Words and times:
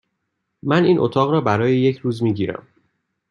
من 0.63 0.83
این 0.85 0.99
اتاق 0.99 1.31
را 1.31 1.41
برای 1.41 1.77
یک 1.77 1.97
روز 1.97 2.23
می 2.23 2.33
گیرم. 2.33 2.67